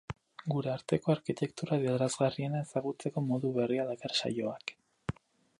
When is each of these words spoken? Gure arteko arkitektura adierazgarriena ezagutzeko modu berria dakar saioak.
Gure 0.53 0.71
arteko 0.75 1.11
arkitektura 1.15 1.77
adierazgarriena 1.77 2.63
ezagutzeko 2.67 3.23
modu 3.29 3.55
berria 3.59 3.89
dakar 3.93 4.21
saioak. 4.23 4.79